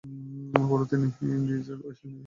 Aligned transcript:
পরে 0.69 0.85
তিনি 0.91 1.05
ওয়েস্ট 1.05 1.21
ইন্ডিজের 1.35 1.79
পক্ষে 1.83 1.95
খেলেন। 2.01 2.19